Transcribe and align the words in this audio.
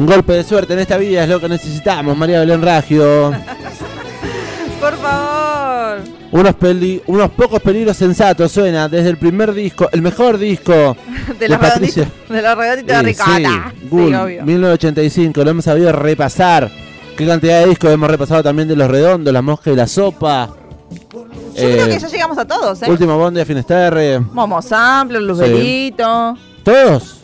Un 0.00 0.06
golpe 0.06 0.32
de 0.32 0.44
suerte 0.44 0.72
en 0.72 0.78
esta 0.78 0.96
vida 0.96 1.24
es 1.24 1.28
lo 1.28 1.38
que 1.38 1.46
necesitamos, 1.46 2.16
María 2.16 2.40
Belén 2.40 2.62
Ragio. 2.62 3.32
Por 4.80 4.96
favor. 4.96 5.98
Unos, 6.32 6.54
peli- 6.54 7.02
unos 7.06 7.28
pocos 7.32 7.60
peligros 7.60 7.98
sensatos 7.98 8.50
suena 8.50 8.88
desde 8.88 9.10
el 9.10 9.18
primer 9.18 9.52
disco, 9.52 9.90
el 9.92 10.00
mejor 10.00 10.38
disco 10.38 10.96
De 11.38 11.50
los 11.50 11.58
Patricia. 11.58 12.08
de, 12.30 12.40
los 12.40 12.56
redonditos 12.56 12.96
de 12.96 13.02
ricota. 13.02 13.72
sí, 13.78 13.88
Gull, 13.90 14.14
obvio. 14.14 14.42
1985, 14.42 15.44
lo 15.44 15.50
hemos 15.50 15.64
sabido 15.66 15.92
repasar. 15.92 16.70
Qué 17.14 17.26
cantidad 17.26 17.60
de 17.60 17.66
discos 17.68 17.90
hemos 17.90 18.10
repasado 18.10 18.42
también 18.42 18.68
de 18.68 18.76
Los 18.76 18.88
Redondos, 18.88 19.34
La 19.34 19.42
Mosca 19.42 19.70
y 19.70 19.76
la 19.76 19.86
Sopa. 19.86 20.48
Yo 20.90 21.18
creo 21.54 21.86
Eh, 21.86 21.88
que 21.90 21.98
ya 21.98 22.08
llegamos 22.08 22.38
a 22.38 22.46
todos, 22.46 22.80
¿eh? 22.84 22.90
Último 22.90 23.18
Bondi 23.18 23.40
de 23.40 23.44
Finisterre. 23.44 24.18
Momo 24.32 24.62
Sampler, 24.62 25.20
Luzbelito, 25.20 26.38
¿Todos? 26.64 27.18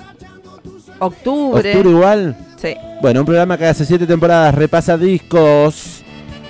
Octubre. 0.99 1.71
¿Octubre 1.71 1.91
igual? 1.91 2.37
Sí. 2.67 2.77
Bueno, 3.01 3.21
un 3.21 3.27
programa 3.27 3.57
que 3.59 3.67
hace 3.67 3.85
siete 3.85 4.07
temporadas 4.07 4.55
repasa 4.55 4.97
discos. 4.97 6.03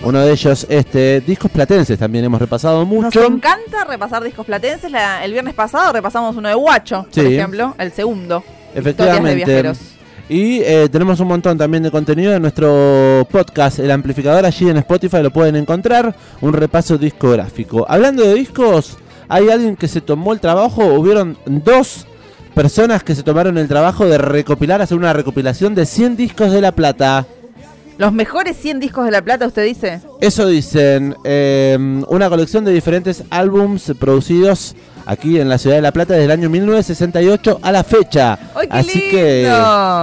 Uno 0.02 0.20
de 0.20 0.32
ellos, 0.32 0.66
este, 0.68 1.20
discos 1.22 1.50
platenses 1.50 1.98
también 1.98 2.24
hemos 2.24 2.38
repasado 2.40 2.80
Nos 2.80 2.88
mucho. 2.88 3.24
encanta 3.24 3.84
repasar 3.84 4.22
discos 4.22 4.44
platenses. 4.46 4.90
La- 4.90 5.24
el 5.24 5.32
viernes 5.32 5.54
pasado 5.54 5.92
repasamos 5.92 6.36
uno 6.36 6.48
de 6.48 6.54
Guacho, 6.54 7.06
por 7.14 7.24
ejemplo, 7.24 7.74
el 7.78 7.92
segundo. 7.92 8.44
De 8.74 8.80
Efectivamente. 8.80 9.34
viajeros. 9.36 9.78
Y 10.28 10.60
eh, 10.60 10.88
tenemos 10.90 11.18
un 11.20 11.28
montón 11.28 11.56
también 11.56 11.82
de 11.84 11.90
contenido 11.90 12.34
en 12.34 12.42
nuestro 12.42 13.26
podcast, 13.30 13.78
El 13.78 13.90
Amplificador, 13.90 14.44
allí 14.44 14.68
en 14.68 14.76
Spotify 14.78 15.22
lo 15.22 15.30
pueden 15.30 15.54
encontrar, 15.56 16.14
un 16.40 16.52
repaso 16.52 16.98
discográfico. 16.98 17.86
Hablando 17.88 18.22
de 18.24 18.34
discos, 18.34 18.98
hay 19.28 19.48
alguien 19.48 19.76
que 19.76 19.88
se 19.88 20.00
tomó 20.00 20.32
el 20.32 20.40
trabajo, 20.40 20.84
hubieron 20.84 21.38
dos 21.46 22.06
personas 22.56 23.04
que 23.04 23.14
se 23.14 23.22
tomaron 23.22 23.58
el 23.58 23.68
trabajo 23.68 24.06
de 24.06 24.16
recopilar, 24.16 24.80
hacer 24.80 24.96
una 24.96 25.12
recopilación 25.12 25.74
de 25.74 25.84
100 25.84 26.16
discos 26.16 26.50
de 26.50 26.62
La 26.62 26.72
Plata. 26.72 27.26
Los 27.98 28.14
mejores 28.14 28.56
100 28.56 28.80
discos 28.80 29.04
de 29.04 29.10
La 29.10 29.20
Plata, 29.20 29.46
usted 29.46 29.62
dice. 29.66 30.00
Eso 30.22 30.46
dicen, 30.46 31.14
eh, 31.24 31.76
una 32.08 32.30
colección 32.30 32.64
de 32.64 32.72
diferentes 32.72 33.24
álbums 33.28 33.92
producidos 34.00 34.74
aquí 35.04 35.38
en 35.38 35.50
la 35.50 35.58
ciudad 35.58 35.76
de 35.76 35.82
La 35.82 35.92
Plata 35.92 36.14
desde 36.14 36.24
el 36.24 36.30
año 36.30 36.48
1968 36.48 37.60
a 37.60 37.72
la 37.72 37.84
fecha. 37.84 38.38
¡Ay, 38.54 38.68
qué 38.68 38.76
Así 38.78 39.00
que 39.10 39.52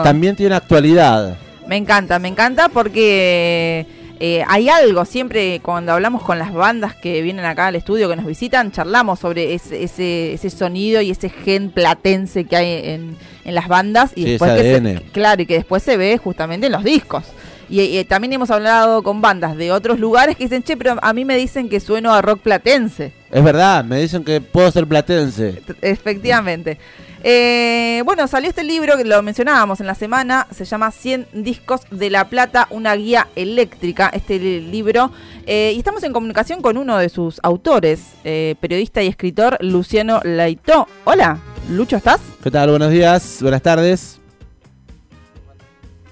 también 0.03 0.35
tiene 0.35 0.53
actualidad. 0.53 1.35
Me 1.67 1.77
encanta, 1.77 2.19
me 2.19 2.27
encanta 2.27 2.69
porque 2.69 3.87
eh, 4.19 4.43
hay 4.47 4.69
algo, 4.69 5.05
siempre 5.05 5.59
cuando 5.61 5.91
hablamos 5.91 6.23
con 6.23 6.39
las 6.39 6.53
bandas 6.53 6.95
que 6.95 7.21
vienen 7.21 7.45
acá 7.45 7.67
al 7.67 7.75
estudio, 7.75 8.09
que 8.09 8.15
nos 8.15 8.25
visitan, 8.25 8.71
charlamos 8.71 9.19
sobre 9.19 9.53
ese, 9.53 9.83
ese, 9.83 10.33
ese 10.33 10.49
sonido 10.49 11.01
y 11.01 11.11
ese 11.11 11.29
gen 11.29 11.71
platense 11.71 12.45
que 12.45 12.55
hay 12.55 12.89
en, 12.89 13.17
en 13.43 13.55
las 13.55 13.67
bandas. 13.67 14.11
Y 14.15 14.23
Sí, 14.23 14.29
después 14.31 14.53
que 14.53 14.79
se, 14.79 15.01
claro, 15.11 15.41
y 15.41 15.45
que 15.45 15.55
después 15.55 15.83
se 15.83 15.97
ve 15.97 16.17
justamente 16.17 16.67
en 16.67 16.71
los 16.73 16.83
discos. 16.83 17.23
Y, 17.69 17.81
y 17.81 18.03
también 18.03 18.33
hemos 18.33 18.51
hablado 18.51 19.01
con 19.03 19.21
bandas 19.21 19.57
de 19.57 19.71
otros 19.71 19.97
lugares 19.99 20.35
que 20.37 20.43
dicen, 20.43 20.63
che, 20.63 20.77
pero 20.77 20.97
a 21.01 21.13
mí 21.13 21.25
me 21.25 21.35
dicen 21.35 21.69
que 21.69 21.79
sueno 21.79 22.13
a 22.13 22.21
rock 22.21 22.41
platense. 22.41 23.13
Es 23.31 23.43
verdad, 23.43 23.83
me 23.83 23.99
dicen 23.99 24.23
que 24.23 24.41
puedo 24.41 24.69
ser 24.71 24.85
platense. 24.85 25.61
Efectivamente. 25.81 26.77
Eh, 27.25 28.01
bueno, 28.05 28.27
salió 28.27 28.49
este 28.49 28.63
libro 28.65 28.97
que 28.97 29.05
lo 29.05 29.21
mencionábamos 29.23 29.79
en 29.79 29.87
la 29.87 29.95
semana, 29.95 30.45
se 30.51 30.65
llama 30.65 30.91
100 30.91 31.27
discos 31.31 31.81
de 31.89 32.09
La 32.09 32.27
Plata, 32.27 32.67
una 32.69 32.93
guía 32.95 33.29
eléctrica, 33.37 34.09
este 34.13 34.39
li- 34.39 34.59
libro. 34.59 35.09
Eh, 35.45 35.71
y 35.73 35.77
estamos 35.77 36.03
en 36.03 36.11
comunicación 36.11 36.61
con 36.61 36.77
uno 36.77 36.97
de 36.97 37.07
sus 37.07 37.39
autores, 37.43 38.15
eh, 38.25 38.55
periodista 38.59 39.01
y 39.01 39.07
escritor 39.07 39.57
Luciano 39.61 40.19
Laitó. 40.25 40.87
Hola, 41.05 41.37
Lucho, 41.69 41.95
¿estás? 41.95 42.19
¿Qué 42.43 42.51
tal? 42.51 42.71
Buenos 42.71 42.91
días, 42.91 43.37
buenas 43.41 43.61
tardes. 43.61 44.19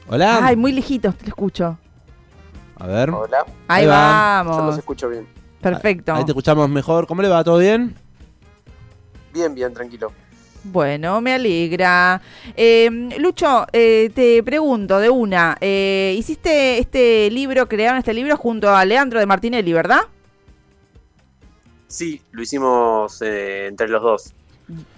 Hola. 0.07 0.39
Ay, 0.45 0.55
muy 0.55 0.71
lejitos, 0.71 1.15
te 1.17 1.27
escucho. 1.27 1.77
A 2.77 2.87
ver. 2.87 3.09
Hola, 3.09 3.45
Ahí, 3.67 3.83
Ahí 3.83 3.85
va. 3.87 4.41
yo 4.43 4.49
los 4.49 4.57
vamos. 4.57 4.77
escucho 4.77 5.09
bien. 5.09 5.27
Perfecto. 5.61 6.13
Ahí 6.13 6.23
te 6.23 6.31
escuchamos 6.31 6.69
mejor. 6.69 7.05
¿Cómo 7.05 7.21
le 7.21 7.27
va? 7.27 7.43
¿Todo 7.43 7.57
bien? 7.59 7.95
Bien, 9.33 9.53
bien, 9.53 9.73
tranquilo. 9.73 10.11
Bueno, 10.63 11.21
me 11.21 11.33
alegra. 11.33 12.21
Eh, 12.55 12.89
Lucho, 13.17 13.65
eh, 13.73 14.11
te 14.13 14.43
pregunto 14.43 14.99
de 14.99 15.09
una. 15.09 15.57
eh, 15.59 16.15
hiciste 16.17 16.77
este 16.77 17.29
libro, 17.31 17.67
crearon 17.67 17.97
este 17.97 18.13
libro 18.13 18.37
junto 18.37 18.69
a 18.69 18.85
Leandro 18.85 19.19
de 19.19 19.25
Martinelli, 19.25 19.73
¿verdad? 19.73 20.01
Sí, 21.87 22.21
lo 22.31 22.41
hicimos 22.41 23.21
eh, 23.21 23.67
entre 23.67 23.89
los 23.89 24.01
dos, 24.01 24.33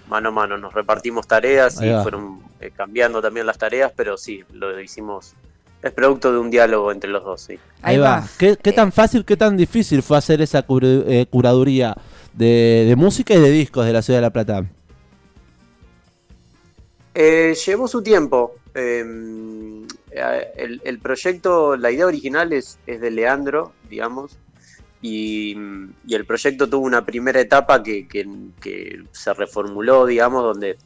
mano 0.10 0.30
a 0.30 0.32
mano. 0.32 0.58
Nos 0.58 0.74
repartimos 0.74 1.28
tareas 1.28 1.82
y 1.82 1.90
fueron 2.04 2.40
eh, 2.60 2.72
cambiando 2.76 3.22
también 3.22 3.46
las 3.46 3.58
tareas, 3.58 3.92
pero 3.96 4.18
sí, 4.18 4.44
lo 4.52 4.80
hicimos. 4.80 5.34
Es 5.82 5.92
producto 5.92 6.32
de 6.32 6.38
un 6.40 6.50
diálogo 6.50 6.92
entre 6.92 7.10
los 7.10 7.24
dos, 7.24 7.42
sí. 7.42 7.58
Ahí, 7.82 7.98
va. 7.98 8.24
¿Qué, 8.38 8.56
qué 8.62 8.72
tan 8.72 8.92
fácil, 8.94 9.26
qué 9.26 9.36
tan 9.36 9.58
difícil 9.58 10.02
fue 10.02 10.18
hacer 10.18 10.42
esa 10.42 10.62
cura- 10.62 10.88
eh, 10.88 11.26
curaduría 11.30 11.96
de, 12.34 12.86
de 12.88 12.96
música 12.96 13.34
y 13.34 13.40
de 13.40 13.50
discos 13.52 13.86
de 13.86 13.92
la 13.94 14.02
ciudad 14.02 14.20
de 14.20 14.22
La 14.22 14.30
Plata? 14.30 14.66
Eh, 17.14 17.56
llevó 17.66 17.88
su 17.88 18.02
tiempo. 18.02 18.56
eh, 18.76 19.04
el, 20.56 20.82
el 20.84 21.00
proyecto, 21.00 21.76
la 21.76 21.92
idea 21.92 22.06
original 22.06 22.54
es, 22.54 22.78
es 22.86 23.02
de 23.02 23.12
Leandro, 23.12 23.74
digamos, 23.90 24.38
y, 25.02 25.56
y 26.08 26.16
el 26.16 26.26
proyecto 26.26 26.70
tuvo 26.70 26.86
una 26.86 27.06
primera 27.06 27.40
etapa 27.42 27.82
que, 27.84 28.08
que- 28.08 28.28
que 28.62 29.04
se 29.12 29.34
reformuló, 29.34 30.06
digamos, 30.06 30.44
donde 30.44 30.78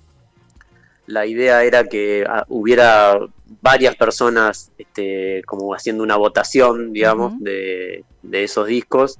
la 1.07 1.25
idea 1.25 1.63
era 1.63 1.85
que 1.85 2.25
ah, 2.27 2.43
hubiera 2.49 3.17
varias 3.61 3.95
personas 3.95 4.71
este, 4.77 5.41
como 5.45 5.73
haciendo 5.73 6.03
una 6.03 6.17
votación, 6.17 6.91
digamos, 6.91 7.33
de 7.39 8.43
esos 8.43 8.67
discos. 8.67 9.17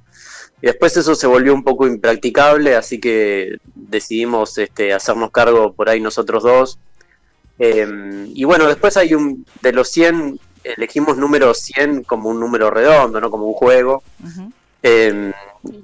Y 0.60 0.66
después 0.66 0.96
eso 0.96 1.14
se 1.14 1.26
volvió 1.26 1.54
un 1.54 1.64
poco 1.64 1.86
impracticable, 1.86 2.76
así 2.76 2.98
que 3.00 3.56
decidimos 3.74 4.58
este, 4.58 4.92
hacernos 4.92 5.30
cargo 5.30 5.72
por 5.72 5.88
ahí 5.88 6.00
nosotros 6.00 6.42
dos. 6.42 6.78
Eh, 7.58 8.26
y 8.34 8.44
bueno, 8.44 8.66
después 8.68 8.96
hay 8.96 9.14
un, 9.14 9.44
de 9.62 9.72
los 9.72 9.88
100, 9.88 10.38
elegimos 10.64 11.16
número 11.16 11.54
100 11.54 12.04
como 12.04 12.28
un 12.28 12.38
número 12.40 12.70
redondo, 12.70 13.20
no 13.20 13.30
como 13.30 13.46
un 13.46 13.54
juego. 13.54 14.02
Eh, 14.82 15.32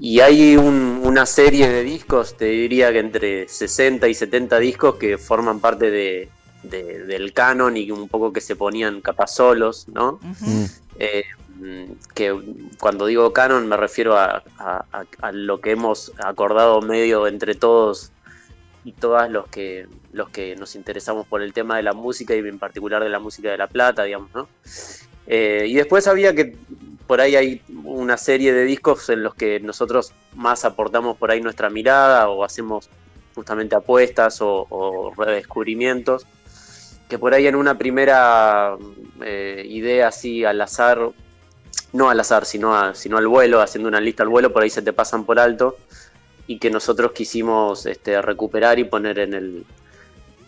y 0.01 0.21
hay 0.21 0.57
un- 0.57 1.01
una 1.03 1.27
serie 1.27 1.69
de 1.69 1.83
discos, 1.83 2.37
te 2.37 2.45
diría 2.47 2.93
que 2.93 3.01
entre 3.01 3.49
60 3.49 4.07
y 4.09 4.15
70 4.15 4.59
discos 4.59 4.95
que 4.97 5.19
forman 5.19 5.59
parte 5.61 5.91
de, 5.91 6.29
de- 6.63 7.05
del 7.05 7.33
canon 7.33 7.77
y 7.77 7.91
un 7.91 8.09
poco 8.09 8.33
que 8.33 8.41
se 8.41 8.55
ponían 8.57 9.01
capaz 9.01 9.29
solos, 9.35 9.87
¿no? 9.89 10.21
Mm. 10.23 10.65
Eh, 11.01 11.25
que 12.15 12.35
cuando 12.81 13.07
digo 13.07 13.33
canon 13.33 13.67
me 13.69 13.77
refiero 13.77 14.17
a, 14.17 14.43
a- 14.59 14.85
a- 14.93 15.05
a 15.23 15.33
lo 15.33 15.61
que 15.61 15.71
hemos 15.73 16.13
acordado 16.25 16.81
medio 16.83 17.27
entre 17.27 17.55
todos 17.55 18.11
y 18.85 18.93
todas 18.93 19.31
los 19.31 19.49
que 19.49 19.87
los 20.13 20.29
que 20.29 20.55
nos 20.57 20.75
interesamos 20.77 21.27
por 21.27 21.43
el 21.43 21.53
tema 21.53 21.77
de 21.77 21.83
la 21.83 21.93
música 21.93 22.35
y 22.35 22.39
en 22.39 22.59
particular 22.59 23.03
de 23.03 23.09
la 23.09 23.19
música 23.19 23.51
de 23.51 23.59
La 23.59 23.67
Plata, 23.67 24.05
digamos, 24.05 24.31
¿no? 24.35 24.49
Eh, 25.27 25.65
y 25.69 25.75
después 25.75 26.07
había 26.07 26.35
que 26.35 26.57
por 27.07 27.21
ahí 27.21 27.35
hay 27.37 27.63
una 27.85 28.17
serie 28.17 28.53
de 28.53 28.65
discos 28.65 29.09
en 29.11 29.23
los 29.23 29.35
que 29.35 29.59
nosotros 29.61 30.13
más 30.35 30.65
aportamos 30.65 31.17
por 31.17 31.31
ahí 31.31 31.41
nuestra 31.41 31.71
mirada 31.71 32.29
o 32.29 32.45
hacemos 32.45 32.89
justamente 33.35 33.75
apuestas 33.75 34.41
o, 34.41 34.67
o 34.71 35.13
redescubrimientos 35.17 36.27
que 37.09 37.19
por 37.19 37.35
ahí 37.35 37.47
en 37.47 37.55
una 37.57 37.77
primera 37.77 38.77
eh, 39.23 39.63
idea 39.69 40.09
así 40.09 40.45
al 40.45 40.61
azar, 40.61 41.11
no 41.93 42.09
al 42.11 42.21
azar, 42.21 42.47
sino, 42.47 42.75
a- 42.77 42.95
sino 42.95 43.19
al 43.19 43.27
vuelo, 43.29 43.61
haciendo 43.61 43.89
una 43.89 44.01
lista 44.01 44.23
al 44.23 44.29
vuelo, 44.31 44.53
por 44.53 44.63
ahí 44.63 44.71
se 44.71 44.81
te 44.83 44.93
pasan 44.93 45.25
por 45.25 45.39
alto 45.39 45.77
y 46.47 46.59
que 46.59 46.71
nosotros 46.71 47.13
quisimos 47.13 47.87
este, 47.87 48.21
recuperar 48.21 48.79
y 48.79 48.85
poner 48.85 49.19
en 49.19 49.35
el, 49.35 49.65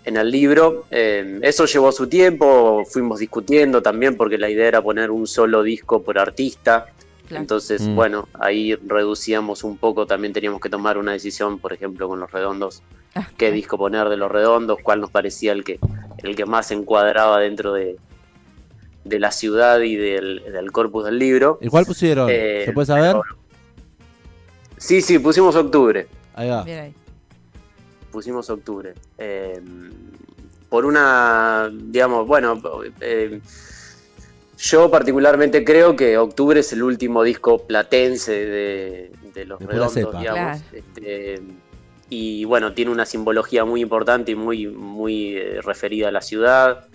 en 0.05 0.17
el 0.17 0.31
libro. 0.31 0.85
Eh, 0.91 1.39
eso 1.43 1.65
llevó 1.67 1.91
su 1.93 2.07
tiempo, 2.07 2.85
fuimos 2.89 3.19
discutiendo 3.21 3.83
también 3.83 4.17
porque 4.17 4.39
la 4.39 4.49
idea 4.51 4.69
era 4.69 4.83
poner 4.83 5.11
un 5.11 5.27
solo 5.27 5.63
disco 5.63 6.03
por 6.03 6.19
artista. 6.19 6.87
Claro. 7.29 7.41
Entonces, 7.43 7.83
Mm. 7.83 7.95
bueno, 7.97 8.29
ahí 8.35 8.75
reducíamos 8.77 9.65
un 9.65 9.79
poco, 9.79 10.07
también 10.07 10.33
teníamos 10.33 10.61
que 10.61 10.69
tomar 10.69 10.97
una 10.97 11.11
decisión, 11.13 11.59
por 11.59 11.73
ejemplo, 11.73 12.09
con 12.09 12.21
los 12.21 12.31
redondos, 12.31 12.83
Ah, 13.17 13.29
qué 13.39 13.51
disco 13.51 13.79
poner 13.79 14.11
de 14.11 14.19
los 14.19 14.31
redondos, 14.31 14.79
cuál 14.83 15.01
nos 15.01 15.11
parecía 15.11 15.53
el 15.53 15.65
que, 15.65 15.79
el 16.23 16.37
que 16.37 16.45
más 16.45 16.69
se 16.69 16.75
encuadraba 16.75 17.41
dentro 17.41 17.73
de, 17.73 17.97
de 19.05 19.19
la 19.19 19.33
ciudad 19.33 19.81
y 19.81 19.97
del, 19.97 20.43
del 20.53 20.71
corpus 20.71 21.07
del 21.07 21.19
libro. 21.19 21.59
¿Y 21.63 21.69
cuál 21.69 21.87
pusieron? 21.87 22.29
Eh, 22.31 22.63
¿Se 22.67 22.73
puede 22.73 22.87
saber? 22.87 23.13
pero- 23.13 23.23
Sí, 24.77 25.01
sí, 25.01 25.19
pusimos 25.19 25.57
octubre. 25.57 26.07
Ahí 26.35 26.49
va. 26.49 26.63
Bien 26.63 26.81
ahí. 26.81 26.95
Pusimos 28.11 28.49
octubre. 28.51 28.95
Eh, 29.19 29.61
por 30.69 30.85
una, 30.85 31.71
digamos, 31.73 32.27
bueno, 32.27 32.61
eh, 33.01 33.41
yo 34.59 34.91
particularmente 34.91 35.65
creo 35.65 35.97
que 35.97 36.19
octubre 36.19 36.61
es 36.61 36.73
el 36.73 36.83
último 36.83 37.23
disco 37.23 37.59
platense 37.59 38.33
de, 38.33 39.13
de 39.35 39.45
los 39.45 39.59
De 39.59 39.67
redondos, 39.67 40.19
digamos. 40.19 40.63
Claro. 40.63 40.63
Este, 40.73 41.43
y 42.09 42.45
bueno, 42.45 42.73
tiene 42.73 42.91
una 42.91 43.05
simbología 43.05 43.65
muy 43.65 43.81
importante 43.81 44.33
y 44.33 44.35
muy, 44.35 44.67
muy 44.67 45.37
eh, 45.37 45.61
referida 45.63 46.09
a 46.09 46.13
la 46.13 46.21
ciudad. 46.21 46.87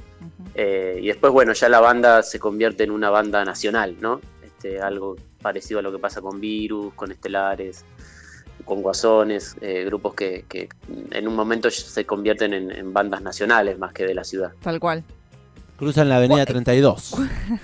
Eh, 0.56 1.00
y 1.01 1.07
después, 1.07 1.33
bueno, 1.33 1.54
ya 1.54 1.69
la 1.69 1.80
banda 1.80 2.24
se 2.24 2.39
convierte 2.39 2.83
en 2.83 2.92
una 2.92 3.10
banda 3.10 3.44
nacional, 3.44 3.95
¿no? 4.00 4.22
Este, 4.44 4.80
algo 4.80 5.16
parecido 5.41 5.79
a 5.79 5.83
lo 5.83 5.91
que 5.91 5.99
pasa 5.99 6.21
con 6.21 6.39
Virus, 6.39 6.93
con 6.93 7.11
Estelares, 7.11 7.85
con 8.65 8.81
Guasones, 8.81 9.55
eh, 9.61 9.83
grupos 9.85 10.13
que, 10.13 10.45
que, 10.47 10.69
en 11.11 11.27
un 11.27 11.35
momento 11.35 11.69
se 11.69 12.05
convierten 12.05 12.53
en, 12.53 12.71
en, 12.71 12.93
bandas 12.93 13.21
nacionales 13.21 13.77
más 13.77 13.93
que 13.93 14.05
de 14.05 14.13
la 14.13 14.23
ciudad. 14.23 14.51
Tal 14.61 14.79
cual. 14.79 15.03
Cruzan 15.77 16.09
la 16.09 16.17
avenida 16.17 16.45
32. 16.45 17.15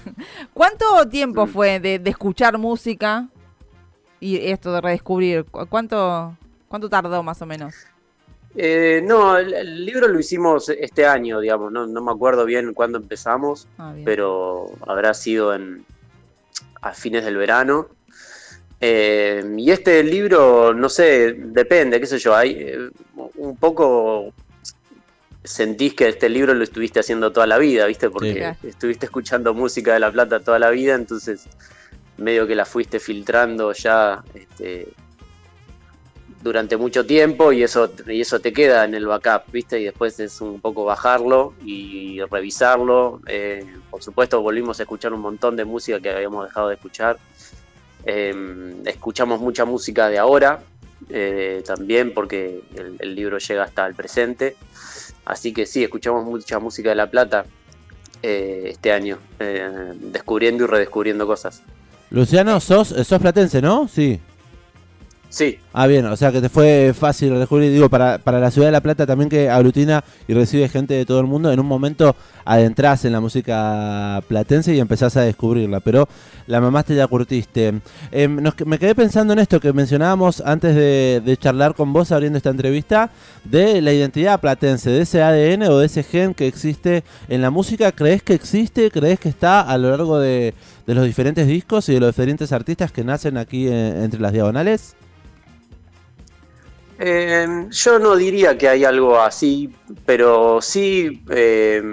¿Cuánto 0.54 1.08
tiempo 1.08 1.46
fue 1.46 1.80
de, 1.80 2.00
de, 2.00 2.10
escuchar 2.10 2.58
música 2.58 3.28
y 4.20 4.38
esto 4.38 4.74
de 4.74 4.82
redescubrir? 4.82 5.46
¿Cuánto, 5.46 6.36
cuánto 6.68 6.90
tardó 6.90 7.22
más 7.22 7.42
o 7.42 7.46
menos? 7.46 7.76
Eh, 8.56 9.04
no, 9.06 9.38
el, 9.38 9.54
el, 9.54 9.86
libro 9.86 10.08
lo 10.08 10.20
hicimos 10.20 10.70
este 10.70 11.06
año, 11.06 11.40
digamos, 11.40 11.72
no, 11.72 11.86
no 11.86 12.02
me 12.02 12.12
acuerdo 12.12 12.44
bien 12.44 12.74
cuándo 12.74 12.98
empezamos, 12.98 13.68
ah, 13.78 13.94
pero 14.04 14.72
habrá 14.88 15.14
sido 15.14 15.54
en 15.54 15.86
a 16.82 16.94
fines 16.94 17.26
del 17.26 17.38
verano. 17.38 17.90
Eh, 18.80 19.44
y 19.58 19.72
este 19.72 20.04
libro, 20.04 20.74
no 20.74 20.90
sé, 20.90 21.34
depende, 21.34 22.00
qué 22.00 22.06
sé 22.06 22.20
yo, 22.20 22.36
hay 22.36 22.52
eh, 22.60 22.90
un 23.36 23.58
poco 23.58 24.34
sentís 25.44 25.94
que 25.94 26.10
este 26.10 26.30
libro 26.30 26.54
lo 26.54 26.64
estuviste 26.64 27.00
haciendo 27.00 27.32
toda 27.32 27.48
la 27.48 27.58
vida, 27.58 27.86
¿viste? 27.86 28.10
Porque 28.10 28.56
sí. 28.62 28.68
estuviste 28.68 29.06
escuchando 29.06 29.54
música 29.54 29.94
de 29.94 30.00
La 30.00 30.12
Plata 30.12 30.42
toda 30.42 30.60
la 30.60 30.70
vida, 30.70 30.94
entonces 30.94 31.48
medio 32.18 32.46
que 32.48 32.56
la 32.56 32.66
fuiste 32.66 33.00
filtrando 33.00 33.72
ya 33.72 34.24
este, 34.34 34.90
durante 36.48 36.78
mucho 36.78 37.06
tiempo 37.06 37.52
y 37.52 37.62
eso, 37.62 37.92
y 38.08 38.22
eso 38.22 38.40
te 38.40 38.54
queda 38.54 38.86
en 38.86 38.96
el 38.96 39.06
backup, 39.06 39.52
¿viste? 39.52 39.80
Y 39.80 39.84
después 39.84 40.20
es 40.20 40.40
un 40.40 40.62
poco 40.62 40.86
bajarlo 40.86 41.54
y 41.64 42.22
revisarlo. 42.32 43.20
Eh, 43.28 43.66
por 43.92 44.02
supuesto, 44.02 44.42
volvimos 44.42 44.80
a 44.80 44.84
escuchar 44.84 45.14
un 45.14 45.20
montón 45.20 45.58
de 45.58 45.66
música 45.66 46.00
que 46.00 46.10
habíamos 46.10 46.46
dejado 46.46 46.70
de 46.70 46.76
escuchar. 46.76 47.18
Eh, 48.06 48.76
escuchamos 48.86 49.42
mucha 49.42 49.66
música 49.66 50.08
de 50.08 50.18
ahora 50.18 50.62
eh, 51.10 51.62
también 51.66 52.14
porque 52.14 52.62
el, 52.76 52.96
el, 53.00 53.16
libro 53.16 53.38
llega 53.38 53.64
hasta 53.64 53.86
el 53.86 53.94
presente. 53.94 54.56
Así 55.26 55.54
que 55.54 55.66
sí, 55.66 55.84
escuchamos 55.84 56.24
mucha 56.24 56.60
música 56.60 56.90
de 56.90 56.96
La 56.96 57.10
Plata 57.10 57.46
eh, 58.24 58.64
este 58.68 58.94
año, 58.94 59.20
descubriendo 60.00 60.64
y 60.64 60.68
redescubriendo 60.68 61.28
cosas. 61.28 61.62
Luciano, 62.10 62.62
sos, 62.62 62.88
sos 62.88 63.20
platense, 63.20 63.62
¿no? 63.62 63.90
Sí. 63.90 64.22
Sí. 65.30 65.60
Ah, 65.74 65.88
bien, 65.88 66.06
o 66.06 66.16
sea 66.16 66.32
que 66.32 66.42
te 66.42 66.50
fue 66.50 66.94
fácil 66.98 67.38
descubrir, 67.38 67.72
digo, 67.72 67.90
para, 67.90 68.18
para 68.18 68.40
la 68.40 68.50
ciudad 68.50 68.70
de 68.70 68.72
La 68.72 68.82
Plata 68.82 69.06
también 69.06 69.30
que 69.30 69.50
aglutina 69.50 70.04
y 70.28 70.34
recibe 70.34 70.70
gente 70.70 70.94
de 70.94 71.06
todo 71.06 71.20
el 71.20 71.28
mundo, 71.28 71.52
en 71.52 71.60
un 71.60 71.66
momento 71.66 72.16
adentrás 72.46 73.04
en 73.04 73.12
la 73.12 73.20
música 73.20 74.24
platense 74.28 74.74
y 74.74 74.80
empezás 74.80 75.18
a 75.18 75.22
descubrirla, 75.22 75.82
pero 75.82 76.08
la 76.48 76.62
mamá 76.62 76.84
te 76.84 76.96
ya 76.96 77.06
curtiste. 77.08 77.82
Eh, 78.12 78.28
nos, 78.30 78.54
me 78.66 78.80
quedé 78.80 78.96
pensando 78.96 79.34
en 79.34 79.40
esto 79.40 79.60
que 79.60 79.74
mencionábamos 79.74 80.42
antes 80.42 80.74
de, 80.74 81.38
charlar 81.40 81.76
con 81.76 81.92
vos 81.92 82.12
abriendo 82.14 82.38
esta 82.38 82.50
entrevista, 82.50 83.12
de 83.44 83.82
la 83.82 83.92
identidad 83.92 84.40
platense, 84.40 84.90
de 84.90 85.02
ese 85.02 85.22
ADN 85.22 85.64
o 85.64 85.78
de 85.78 85.88
ese 85.88 86.04
gen 86.04 86.34
que 86.34 86.48
existe 86.48 87.04
en 87.28 87.42
la 87.42 87.50
música, 87.50 87.92
¿crees 87.92 88.24
que 88.24 88.34
existe? 88.34 88.90
¿Crees 88.92 89.20
que 89.20 89.30
está 89.30 89.62
a 89.62 89.78
lo 89.78 89.90
largo 89.90 90.20
de, 90.20 90.54
de 90.86 90.96
los 90.96 91.06
diferentes 91.06 91.48
discos 91.48 91.90
y 91.90 91.96
de 91.96 92.00
los 92.00 92.16
diferentes 92.16 92.54
artistas 92.54 92.94
que 92.94 93.04
nacen 93.04 93.38
aquí 93.38 93.68
en, 93.68 94.04
entre 94.04 94.22
las 94.22 94.32
diagonales? 94.32 94.96
Eh, 97.00 97.68
yo 97.70 98.00
no 98.00 98.16
diría 98.16 98.58
que 98.58 98.70
hay 98.70 98.84
algo 98.84 99.20
así, 99.20 99.74
pero 100.06 100.62
sí 100.62 101.24
eh, 101.30 101.84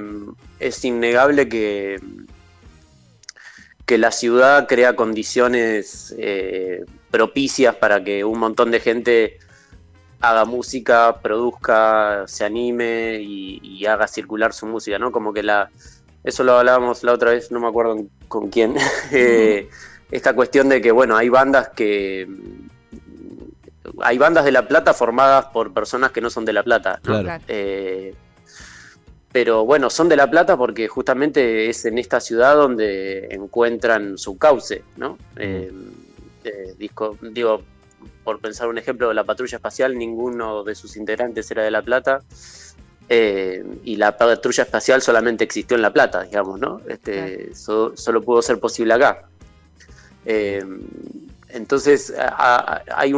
es 0.58 0.84
innegable 0.84 1.48
que, 1.48 2.00
que 3.84 3.98
la 3.98 4.10
ciudad 4.10 4.66
crea 4.66 4.96
condiciones 4.96 6.14
eh, 6.18 6.84
propicias 7.10 7.74
para 7.74 8.02
que 8.02 8.24
un 8.24 8.38
montón 8.38 8.70
de 8.70 8.80
gente 8.80 9.38
haga 10.20 10.46
música, 10.46 11.20
produzca, 11.20 12.24
se 12.26 12.44
anime 12.46 13.18
y, 13.20 13.60
y, 13.62 13.84
haga 13.84 14.08
circular 14.08 14.54
su 14.54 14.64
música, 14.64 14.98
¿no? 14.98 15.12
Como 15.12 15.34
que 15.34 15.42
la... 15.42 15.70
Eso 16.22 16.42
lo 16.44 16.58
hablábamos 16.58 17.02
la 17.02 17.12
otra 17.12 17.32
vez, 17.32 17.50
no 17.50 17.60
me 17.60 17.68
acuerdo 17.68 18.06
con 18.28 18.48
quién. 18.48 18.74
-huh. 19.10 19.68
esta 20.10 20.34
cuestión 20.34 20.70
de 20.70 20.80
que, 20.80 20.92
bueno, 20.92 21.14
hay 21.14 21.28
bandas 21.28 21.68
que 21.76 22.26
hay 24.02 24.18
bandas 24.18 24.44
de 24.44 24.52
La 24.52 24.66
Plata 24.66 24.94
formadas 24.94 25.46
por 25.46 25.72
personas 25.72 26.12
que 26.12 26.20
no 26.20 26.30
son 26.30 26.44
de 26.44 26.52
La 26.52 26.62
Plata. 26.62 27.00
¿no? 27.04 27.20
Claro. 27.20 27.42
Eh, 27.48 28.14
pero 29.32 29.64
bueno, 29.64 29.90
son 29.90 30.08
de 30.08 30.16
La 30.16 30.30
Plata 30.30 30.56
porque 30.56 30.86
justamente 30.86 31.68
es 31.68 31.84
en 31.84 31.98
esta 31.98 32.20
ciudad 32.20 32.54
donde 32.54 33.26
encuentran 33.30 34.16
su 34.16 34.38
cauce, 34.38 34.84
¿no? 34.96 35.18
Eh, 35.36 35.72
eh, 36.44 36.74
disco, 36.78 37.18
digo, 37.20 37.62
por 38.22 38.38
pensar 38.38 38.68
un 38.68 38.78
ejemplo, 38.78 39.12
la 39.12 39.24
patrulla 39.24 39.56
espacial, 39.56 39.98
ninguno 39.98 40.62
de 40.62 40.74
sus 40.74 40.96
integrantes 40.96 41.50
era 41.50 41.64
de 41.64 41.70
La 41.70 41.82
Plata. 41.82 42.22
Eh, 43.08 43.62
y 43.84 43.96
la 43.96 44.16
patrulla 44.16 44.62
espacial 44.62 45.02
solamente 45.02 45.44
existió 45.44 45.76
en 45.76 45.82
La 45.82 45.92
Plata, 45.92 46.22
digamos, 46.22 46.60
¿no? 46.60 46.80
Este, 46.88 47.54
so, 47.54 47.96
solo 47.96 48.22
pudo 48.22 48.40
ser 48.40 48.60
posible 48.60 48.94
acá. 48.94 49.24
Eh, 50.24 50.64
entonces 51.54 52.12
hay 52.36 53.14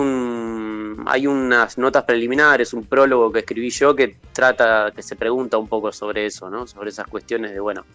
unas 1.26 1.78
notas 1.78 2.04
preliminares, 2.04 2.74
un 2.74 2.84
prólogo 2.84 3.32
que 3.32 3.38
escribí 3.40 3.70
yo 3.70 3.96
que 3.96 4.16
trata, 4.32 4.92
que 4.94 5.02
se 5.02 5.16
pregunta 5.16 5.56
un 5.56 5.68
poco 5.68 5.90
sobre 5.90 6.26
eso, 6.26 6.50
¿no? 6.50 6.66
sobre 6.66 6.90
esas 6.90 7.06
cuestiones 7.06 7.52
de, 7.52 7.60
bueno, 7.60 7.86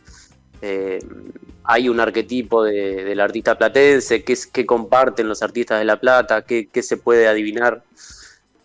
eh, 0.63 0.99
hay 1.63 1.89
un 1.89 1.99
arquetipo 1.99 2.63
de, 2.63 3.03
del 3.03 3.19
artista 3.19 3.55
platense, 3.55 4.23
qué, 4.23 4.35
qué 4.51 4.65
comparten 4.65 5.27
los 5.27 5.43
artistas 5.43 5.77
de 5.77 5.85
La 5.85 5.99
Plata, 5.99 6.41
qué, 6.41 6.67
qué 6.67 6.81
se 6.81 6.97
puede 6.97 7.27
adivinar, 7.27 7.83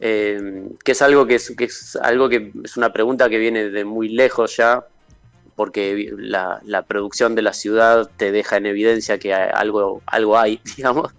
eh, 0.00 0.68
que 0.82 0.92
es 0.92 1.02
algo 1.02 1.26
que 1.26 1.34
es, 1.34 1.54
que 1.56 1.64
es 1.64 1.96
algo 1.96 2.30
que 2.30 2.52
es 2.64 2.76
una 2.78 2.92
pregunta 2.92 3.28
que 3.28 3.38
viene 3.38 3.68
de 3.68 3.84
muy 3.84 4.08
lejos 4.08 4.56
ya, 4.56 4.86
porque 5.56 6.12
la, 6.16 6.60
la, 6.64 6.82
producción 6.82 7.34
de 7.34 7.42
la 7.42 7.54
ciudad 7.54 8.10
te 8.18 8.30
deja 8.30 8.58
en 8.58 8.66
evidencia 8.66 9.18
que 9.18 9.32
algo, 9.34 10.02
algo 10.06 10.38
hay, 10.38 10.60
digamos. 10.76 11.12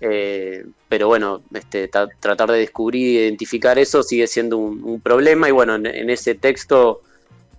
Eh, 0.00 0.64
pero 0.88 1.08
bueno, 1.08 1.42
este, 1.54 1.88
tratar 1.88 2.50
de 2.50 2.58
descubrir 2.58 3.18
e 3.18 3.22
identificar 3.24 3.78
eso 3.78 4.02
sigue 4.02 4.26
siendo 4.26 4.58
un, 4.58 4.84
un 4.84 5.00
problema 5.00 5.48
y 5.48 5.52
bueno, 5.52 5.74
en, 5.74 5.86
en 5.86 6.10
ese 6.10 6.34
texto 6.34 7.00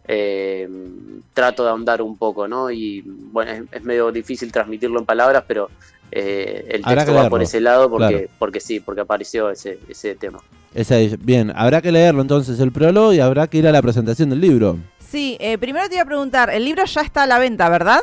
eh, 0.07 0.69
trato 1.33 1.63
de 1.63 1.69
ahondar 1.69 2.01
un 2.01 2.17
poco, 2.17 2.47
¿no? 2.47 2.71
Y 2.71 3.01
bueno, 3.05 3.51
es, 3.51 3.63
es 3.71 3.83
medio 3.83 4.11
difícil 4.11 4.51
transmitirlo 4.51 4.99
en 4.99 5.06
palabras, 5.06 5.44
pero 5.47 5.69
eh, 6.11 6.65
el 6.69 6.83
texto 6.83 7.13
va 7.13 7.29
por 7.29 7.41
ese 7.41 7.59
lado 7.59 7.89
porque, 7.89 8.13
claro. 8.13 8.27
porque 8.39 8.59
sí, 8.59 8.79
porque 8.79 9.01
apareció 9.01 9.49
ese, 9.49 9.79
ese 9.89 10.15
tema. 10.15 10.39
Esa 10.73 10.95
bien, 11.19 11.51
habrá 11.56 11.81
que 11.81 11.91
leerlo 11.91 12.21
entonces 12.21 12.59
el 12.59 12.71
prólogo 12.71 13.13
y 13.13 13.19
habrá 13.19 13.47
que 13.47 13.57
ir 13.57 13.67
a 13.67 13.71
la 13.71 13.81
presentación 13.81 14.29
del 14.29 14.41
libro. 14.41 14.77
Sí, 14.99 15.37
eh, 15.39 15.57
primero 15.57 15.87
te 15.87 15.95
iba 15.95 16.03
a 16.03 16.07
preguntar, 16.07 16.49
el 16.49 16.65
libro 16.65 16.85
ya 16.85 17.01
está 17.01 17.23
a 17.23 17.27
la 17.27 17.39
venta, 17.39 17.69
¿verdad? 17.69 18.01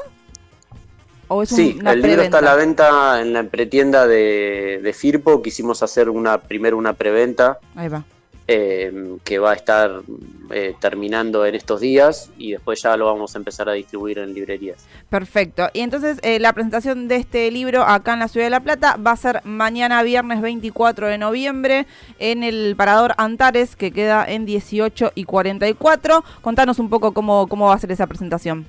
¿O 1.29 1.43
es 1.43 1.49
sí, 1.49 1.77
una 1.81 1.93
el 1.93 2.03
libro 2.03 2.23
está 2.23 2.39
a 2.39 2.43
la 2.43 2.55
venta 2.55 3.21
en 3.21 3.33
la 3.33 3.45
pretienda 3.45 4.07
de, 4.07 4.81
de 4.83 4.93
Firpo. 4.93 5.43
Quisimos 5.43 5.83
hacer 5.83 6.11
una 6.11 6.39
primero 6.39 6.77
una 6.77 6.93
preventa. 6.93 7.59
Ahí 7.75 7.89
va. 7.89 8.05
Eh, 8.47 9.17
que 9.25 9.39
va 9.39 9.53
a 9.53 9.55
estar 9.55 10.03
eh, 10.51 10.75
terminando 10.79 11.47
en 11.47 11.55
estos 11.55 11.81
días 11.81 12.31
y 12.37 12.53
después 12.53 12.83
ya 12.83 12.95
lo 12.95 13.07
vamos 13.07 13.35
a 13.35 13.39
empezar 13.39 13.71
a 13.71 13.73
distribuir 13.73 14.19
en 14.19 14.35
librerías. 14.35 14.85
Perfecto. 15.09 15.71
Y 15.73 15.81
entonces 15.81 16.19
eh, 16.21 16.39
la 16.39 16.53
presentación 16.53 17.09
de 17.09 17.17
este 17.17 17.51
libro 17.51 17.85
acá 17.85 18.13
en 18.13 18.19
la 18.19 18.29
Ciudad 18.29 18.45
de 18.45 18.51
La 18.51 18.61
Plata 18.61 18.97
va 18.97 19.13
a 19.13 19.17
ser 19.17 19.41
mañana 19.45 20.03
viernes 20.03 20.43
24 20.43 21.07
de 21.07 21.17
noviembre 21.17 21.87
en 22.19 22.43
el 22.43 22.75
Parador 22.77 23.15
Antares 23.17 23.77
que 23.77 23.93
queda 23.93 24.27
en 24.29 24.45
18 24.45 25.13
y 25.15 25.25
44. 25.25 26.23
Contanos 26.43 26.79
un 26.79 26.91
poco 26.91 27.15
cómo, 27.15 27.47
cómo 27.47 27.69
va 27.69 27.75
a 27.75 27.79
ser 27.79 27.93
esa 27.93 28.07
presentación. 28.07 28.67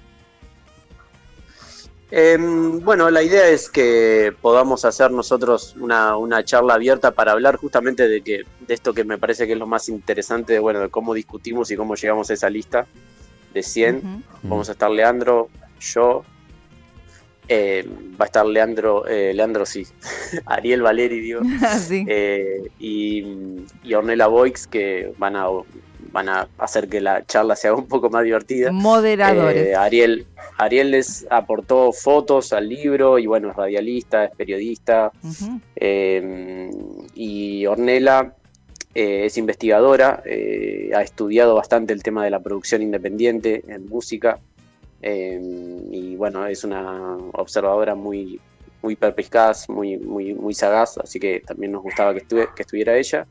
Eh, 2.12 2.38
bueno, 2.40 3.10
la 3.10 3.24
idea 3.24 3.48
es 3.50 3.70
que 3.70 4.34
podamos 4.42 4.86
hacer 4.86 5.12
nosotros 5.12 5.76
una, 5.80 6.18
una, 6.18 6.46
charla 6.46 6.76
abierta 6.76 7.12
para 7.12 7.32
hablar 7.32 7.58
justamente 7.58 8.08
de 8.08 8.22
que 8.22 8.44
de 8.68 8.74
esto 8.74 8.94
que 8.94 9.04
me 9.04 9.18
parece 9.18 9.48
que 9.48 9.54
es 9.54 9.60
lo 9.60 9.66
más 9.66 9.90
interesante, 9.90 10.54
de, 10.54 10.60
bueno, 10.60 10.80
de 10.82 10.90
cómo 10.90 11.14
discutimos 11.14 11.72
y 11.72 11.76
cómo 11.76 11.96
llegamos 11.96 12.30
a 12.30 12.34
esa 12.34 12.50
lista 12.50 12.86
de 13.54 13.64
100. 13.64 13.96
Uh 13.96 14.00
-huh. 14.00 14.22
Vamos 14.44 14.70
a 14.70 14.74
estar 14.74 14.92
Leandro, 14.92 15.50
yo, 15.80 16.24
eh, 17.48 17.88
va 18.20 18.26
a 18.26 18.28
estar 18.28 18.46
Leandro, 18.46 19.08
eh, 19.08 19.34
Leandro 19.34 19.66
sí, 19.66 19.86
Ariel 20.46 20.82
Valeri, 20.82 21.20
digo, 21.20 21.42
sí. 21.80 22.06
eh, 22.08 22.70
y, 22.80 23.24
y 23.84 23.94
Ornella 23.94 24.28
Boix, 24.28 24.68
que 24.68 25.12
van 25.18 25.36
a 25.36 25.48
van 26.16 26.30
a 26.30 26.48
hacer 26.60 26.88
que 26.88 27.02
la 27.02 27.26
charla 27.26 27.58
sea 27.58 27.74
un 27.74 27.88
poco 27.88 28.10
más 28.10 28.24
divertida. 28.24 28.72
Moderadores. 28.72 29.68
Eh, 29.68 29.76
Ariel, 29.76 30.26
Ariel 30.58 30.92
les 30.92 31.28
aportó 31.30 31.92
fotos 31.92 32.54
al 32.54 32.70
libro 32.70 33.20
y 33.20 33.28
bueno, 33.28 33.50
es 33.50 33.56
radialista, 33.58 34.24
es 34.24 34.32
periodista. 34.32 35.12
Uh 35.22 35.28
-huh. 35.28 35.62
eh, 35.76 36.72
y 37.16 37.66
Ornella 37.66 38.34
eh, 38.94 39.26
es 39.26 39.38
investigadora, 39.38 40.24
ha 40.96 41.02
estudiado 41.02 41.56
bastante 41.56 41.92
el 41.92 42.02
tema 42.02 42.24
de 42.24 42.30
la 42.30 42.40
producción 42.40 42.82
independiente 42.82 43.64
en 43.68 43.86
música. 43.90 44.40
Y 45.02 46.16
bueno, 46.16 46.48
es 46.48 46.64
una 46.64 47.18
observadora 47.34 47.94
muy, 47.94 48.40
muy 48.82 48.96
perspicaz, 48.96 49.68
muy, 49.70 49.98
muy, 49.98 50.34
muy 50.34 50.54
sagaz, 50.54 50.98
así 50.98 51.20
que 51.20 51.42
también 51.42 51.74
nos 51.74 51.84
gustaba 51.84 52.14
que, 52.14 52.20
estuve, 52.20 52.48
que 52.56 52.64
estuviera 52.64 52.98
ella. 52.98 53.28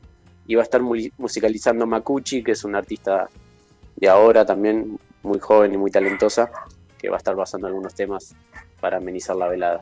Y 0.47 0.55
va 0.55 0.61
a 0.61 0.63
estar 0.63 0.81
musicalizando 0.81 1.87
Makuchi, 1.87 2.43
que 2.43 2.51
es 2.51 2.63
una 2.63 2.77
artista 2.79 3.29
de 3.95 4.09
ahora 4.09 4.45
también, 4.45 4.99
muy 5.23 5.39
joven 5.39 5.73
y 5.73 5.77
muy 5.77 5.91
talentosa, 5.91 6.51
que 6.97 7.09
va 7.09 7.15
a 7.15 7.17
estar 7.17 7.35
basando 7.35 7.67
algunos 7.67 7.95
temas 7.95 8.35
para 8.79 8.97
amenizar 8.97 9.35
la 9.35 9.47
velada. 9.47 9.81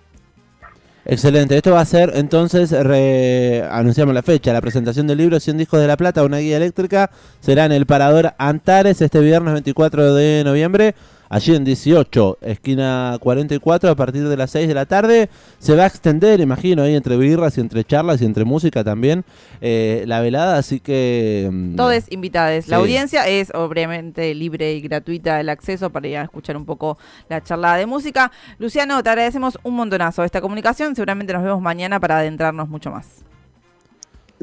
Excelente, 1.05 1.58
esto 1.58 1.72
va 1.72 1.82
a 1.82 1.86
ser 1.86 2.13
entonces, 2.15 2.72
anunciamos 2.72 4.15
la 4.15 4.22
fecha, 4.22 4.53
la 4.53 4.62
presentación 4.62 5.05
del 5.05 5.17
libro 5.17 5.38
100 5.38 5.58
discos 5.58 5.82
de 5.82 5.88
la 5.88 5.98
plata, 5.98 6.24
una 6.24 6.38
guía 6.38 6.55
eléctrica, 6.55 7.12
será 7.41 7.65
en 7.65 7.74
el 7.74 7.86
Parador 7.86 8.34
Antares 8.38 9.01
este 9.01 9.20
viernes 9.20 9.51
24 9.51 10.13
de 10.13 10.43
noviembre 10.46 10.96
allí 11.34 11.56
en 11.56 11.63
18, 11.63 12.38
esquina 12.42 13.18
44, 13.20 13.90
a 13.90 13.96
partir 13.96 14.28
de 14.28 14.38
las 14.38 14.52
6 14.52 14.68
de 14.68 14.74
la 14.75 14.86
tarde. 14.86 15.30
Se 15.58 15.75
va 15.75 15.86
a 15.86 15.88
extender, 15.88 16.40
imagino, 16.40 16.84
ahí 16.84 16.96
entre 16.96 17.18
birras 17.18 17.58
y 17.58 17.62
entre 17.62 17.84
charlas 17.84 18.22
y 18.22 18.25
entre 18.25 18.46
música 18.46 18.84
también, 18.84 19.25
eh, 19.60 20.04
la 20.06 20.22
velada, 20.22 20.58
así 20.58 20.80
que... 20.80 21.50
Mm, 21.52 21.75
Todos 21.75 22.04
invitados. 22.12 22.68
La 22.68 22.78
audiencia 22.78 23.28
es 23.28 23.52
obviamente 23.56 24.36
libre 24.36 24.74
y 24.75 24.82
gratuita 24.82 25.40
el 25.40 25.50
acceso 25.50 25.90
para 25.90 26.08
ir 26.08 26.18
a 26.18 26.24
escuchar 26.24 26.56
un 26.56 26.66
poco 26.66 27.00
la 27.30 27.42
charla 27.42 27.78
de 27.78 27.88
música. 27.88 28.32
Luciano, 28.60 29.02
te 29.02 29.10
agradecemos 29.10 29.58
un 29.63 29.75
montonazo 29.75 30.24
esta 30.24 30.40
comunicación. 30.40 30.96
Seguramente 30.96 31.34
nos 31.34 31.42
vemos 31.42 31.62
mañana 31.62 32.00
para 32.00 32.20
adentrarnos 32.20 32.70
mucho 32.70 32.92
más. 32.92 33.24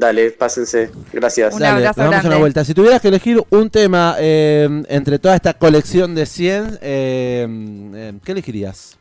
Dale, 0.01 0.31
pásense. 0.31 0.89
Gracias. 1.13 1.53
Un 1.53 1.63
abrazo 1.63 2.01
damos 2.01 2.25
una 2.25 2.37
vuelta. 2.37 2.65
Si 2.65 2.73
tuvieras 2.73 2.99
que 3.01 3.09
elegir 3.09 3.39
un 3.51 3.69
tema 3.69 4.15
eh, 4.17 4.67
entre 4.87 5.19
toda 5.19 5.35
esta 5.35 5.53
colección 5.53 6.15
de 6.15 6.25
100, 6.25 6.79
eh, 6.81 7.47
eh, 7.93 8.13
¿qué 8.25 8.31
elegirías? 8.31 8.97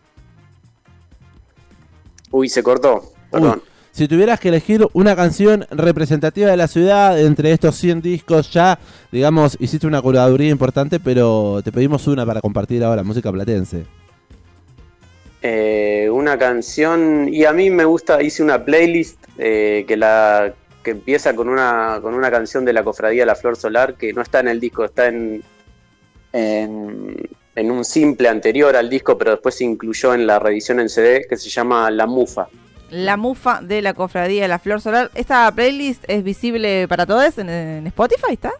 Uy, 2.30 2.50
se 2.50 2.62
cortó. 2.62 3.14
Perdón. 3.30 3.62
si 3.92 4.08
tuvieras 4.08 4.38
que 4.40 4.50
elegir 4.50 4.86
una 4.92 5.16
canción 5.16 5.66
representativa 5.70 6.50
de 6.50 6.58
la 6.58 6.68
ciudad 6.68 7.18
entre 7.18 7.52
estos 7.52 7.76
100 7.76 8.02
discos, 8.02 8.52
ya, 8.52 8.78
digamos, 9.10 9.56
hiciste 9.58 9.86
una 9.86 10.02
curaduría 10.02 10.50
importante, 10.50 11.00
pero 11.00 11.62
te 11.64 11.72
pedimos 11.72 12.06
una 12.08 12.26
para 12.26 12.42
compartir 12.42 12.84
ahora, 12.84 13.02
música 13.02 13.32
platense. 13.32 13.86
una 16.12 16.36
canción, 16.36 17.26
y 17.32 17.46
a 17.46 17.54
mí 17.54 17.70
me 17.70 17.86
gusta, 17.86 18.22
hice 18.22 18.42
una 18.42 18.62
playlist 18.62 19.16
que 19.38 19.96
la 19.96 20.52
que 20.82 20.92
empieza 20.92 21.34
con 21.34 21.48
una, 21.48 21.98
con 22.02 22.14
una 22.14 22.30
canción 22.30 22.64
de 22.64 22.72
la 22.72 22.82
Cofradía 22.82 23.26
La 23.26 23.34
Flor 23.34 23.56
Solar 23.56 23.94
que 23.94 24.12
no 24.12 24.22
está 24.22 24.40
en 24.40 24.48
el 24.48 24.60
disco, 24.60 24.84
está 24.84 25.06
en, 25.08 25.42
en, 26.32 27.70
un 27.70 27.84
simple 27.84 28.28
anterior 28.28 28.74
al 28.76 28.88
disco, 28.88 29.18
pero 29.18 29.32
después 29.32 29.54
se 29.56 29.64
incluyó 29.64 30.14
en 30.14 30.26
la 30.26 30.38
reedición 30.38 30.80
en 30.80 30.88
CD 30.88 31.26
que 31.28 31.36
se 31.36 31.50
llama 31.50 31.90
La 31.90 32.06
Mufa. 32.06 32.48
La 32.90 33.16
Mufa 33.16 33.60
de 33.62 33.82
la 33.82 33.94
Cofradía 33.94 34.48
La 34.48 34.58
Flor 34.58 34.80
Solar. 34.80 35.10
¿Esta 35.14 35.50
playlist 35.52 36.04
es 36.08 36.24
visible 36.24 36.88
para 36.88 37.06
todos 37.06 37.38
en, 37.38 37.86
Spotify? 37.86 38.32
¿Está? 38.32 38.52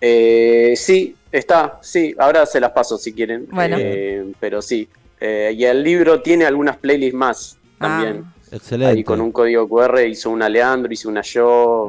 Eh, 0.00 0.74
sí, 0.76 1.14
está, 1.30 1.78
sí. 1.82 2.14
Ahora 2.18 2.46
se 2.46 2.58
las 2.58 2.72
paso 2.72 2.98
si 2.98 3.12
quieren. 3.12 3.46
Bueno. 3.50 3.76
Eh, 3.78 4.32
pero 4.40 4.60
sí. 4.60 4.88
Eh, 5.20 5.54
y 5.56 5.64
el 5.64 5.84
libro 5.84 6.22
tiene 6.22 6.46
algunas 6.46 6.78
playlists 6.78 7.14
más 7.14 7.58
también. 7.78 8.24
Ah. 8.26 8.39
Excelente. 8.52 8.98
Ahí 8.98 9.04
con 9.04 9.20
un 9.20 9.32
código 9.32 9.68
QR 9.68 10.00
hizo 10.08 10.30
una 10.30 10.48
Leandro, 10.48 10.92
hizo 10.92 11.08
una 11.08 11.22
yo, 11.22 11.86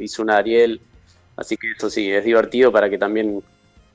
hizo 0.00 0.22
una 0.22 0.36
Ariel. 0.36 0.80
Así 1.36 1.56
que 1.56 1.70
eso 1.76 1.88
sí, 1.88 2.10
es 2.10 2.24
divertido 2.24 2.72
para 2.72 2.90
que 2.90 2.98
también 2.98 3.42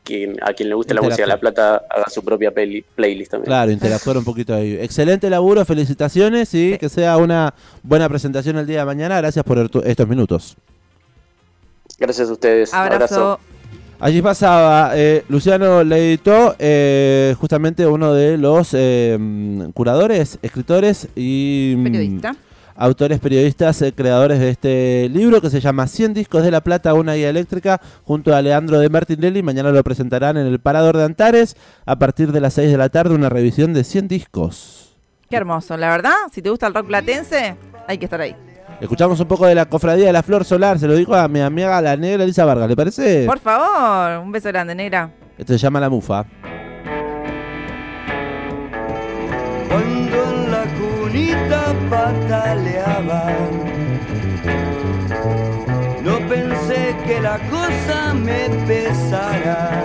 quien, 0.03 0.37
a 0.41 0.53
quien 0.53 0.69
le 0.69 0.75
guste 0.75 0.93
la 0.93 1.01
música 1.01 1.23
de 1.23 1.27
La 1.27 1.39
Plata 1.39 1.83
haga 1.89 2.09
su 2.09 2.23
propia 2.23 2.51
playlist 2.51 3.31
también. 3.31 3.45
Claro, 3.45 3.71
interactuar 3.71 4.17
un 4.17 4.23
poquito 4.23 4.53
ahí. 4.53 4.77
Excelente 4.79 5.29
laburo, 5.29 5.65
felicitaciones 5.65 6.53
y 6.53 6.77
que 6.77 6.89
sea 6.89 7.17
una 7.17 7.53
buena 7.81 8.07
presentación 8.09 8.57
el 8.57 8.67
día 8.67 8.79
de 8.79 8.85
mañana. 8.85 9.17
Gracias 9.17 9.43
por 9.43 9.69
estos 9.85 10.07
minutos. 10.07 10.55
Gracias 11.97 12.29
a 12.29 12.33
ustedes. 12.33 12.73
Abrazo. 12.73 13.39
Allí 14.03 14.21
pasaba, 14.21 14.91
eh, 14.95 15.23
Luciano 15.29 15.81
le 15.81 16.09
editó 16.09 16.57
eh, 16.59 17.33
justamente 17.39 17.87
uno 17.87 18.13
de 18.13 18.37
los 18.37 18.73
eh, 18.73 19.17
curadores, 19.73 20.39
escritores 20.41 21.07
y 21.15 21.75
mm, 21.77 22.19
autores 22.75 23.21
periodistas, 23.21 23.81
creadores 23.95 24.41
de 24.41 24.49
este 24.49 25.07
libro 25.09 25.39
que 25.39 25.49
se 25.49 25.61
llama 25.61 25.87
100 25.87 26.15
discos 26.15 26.43
de 26.43 26.51
la 26.51 26.59
plata, 26.59 26.93
una 26.93 27.13
guía 27.13 27.29
eléctrica, 27.29 27.79
junto 28.03 28.35
a 28.35 28.41
Leandro 28.41 28.77
de 28.79 28.89
Martinelli. 28.89 29.41
Mañana 29.41 29.71
lo 29.71 29.81
presentarán 29.85 30.35
en 30.35 30.47
el 30.47 30.59
Parador 30.59 30.97
de 30.97 31.05
Antares 31.05 31.55
a 31.85 31.97
partir 31.97 32.33
de 32.33 32.41
las 32.41 32.55
6 32.55 32.71
de 32.71 32.77
la 32.77 32.89
tarde, 32.89 33.15
una 33.15 33.29
revisión 33.29 33.71
de 33.71 33.85
100 33.85 34.09
discos. 34.09 34.97
Qué 35.29 35.37
hermoso, 35.37 35.77
la 35.77 35.89
verdad, 35.89 36.11
si 36.29 36.41
te 36.41 36.49
gusta 36.49 36.67
el 36.67 36.73
rock 36.73 36.87
platense, 36.87 37.55
hay 37.87 37.97
que 37.97 38.03
estar 38.03 38.19
ahí. 38.19 38.35
Escuchamos 38.81 39.19
un 39.19 39.27
poco 39.27 39.45
de 39.45 39.55
la 39.55 39.65
cofradía 39.65 40.07
de 40.07 40.13
la 40.13 40.23
flor 40.23 40.43
solar, 40.43 40.77
se 40.77 40.87
lo 40.87 40.95
dijo 40.95 41.15
a 41.15 41.27
mi 41.27 41.39
amiga 41.39 41.81
la 41.81 41.95
negra 41.95 42.23
Elisa 42.23 42.43
Vargas, 42.45 42.67
¿le 42.67 42.75
parece? 42.75 43.25
Por 43.25 43.39
favor, 43.39 44.19
un 44.19 44.31
beso 44.31 44.49
grande, 44.49 44.75
negra. 44.75 45.09
Esto 45.37 45.53
se 45.53 45.59
llama 45.59 45.79
La 45.79 45.89
Mufa. 45.89 46.25
Cuando 49.69 50.23
en 50.31 50.51
la 50.51 50.63
cunita 50.77 51.73
pataleaba, 51.89 53.31
no 56.03 56.19
pensé 56.27 56.95
que 57.07 57.21
la 57.21 57.39
cosa 57.49 58.13
me 58.13 58.49
pesara. 58.67 59.83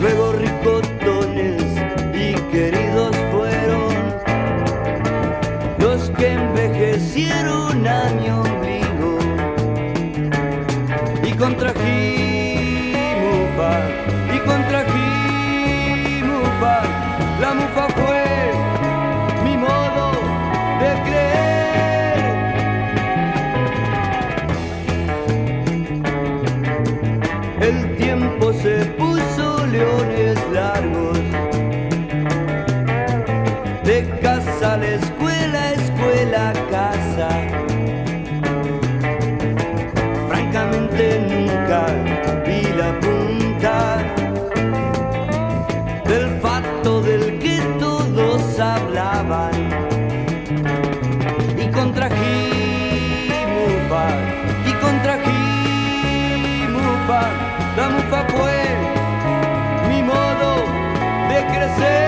Luego 0.00 0.32
ricotones 0.32 1.62
y 2.14 2.34
queridos 2.50 3.17
a 7.46 8.10
mi 8.14 8.28
ombligo. 8.30 9.18
Y 11.22 11.32
contrajimos 11.32 11.88
y 14.34 14.38
contrajimos 14.40 14.98
la 17.40 17.54
mufa 17.54 17.88
fue 17.98 18.24
mi 19.44 19.56
modo 19.56 20.12
de 20.80 20.90
creer. 21.06 22.26
El 27.60 27.96
tiempo 27.96 28.52
se 28.52 28.74
puso 28.98 29.66
leones 29.66 30.17
hablaban. 48.60 49.52
Y 51.56 51.66
contra 51.70 52.08
Mufa, 53.54 54.06
y 54.66 54.72
contra 54.84 55.18
Mufa, 56.68 57.22
la 57.76 57.88
mufa 57.88 58.24
fue 58.28 58.58
mi 59.88 60.02
modo 60.02 60.64
de 61.28 61.46
crecer. 61.52 62.07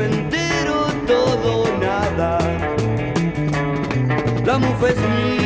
La 4.51 4.59
mufa 4.59 4.89
es 4.89 5.40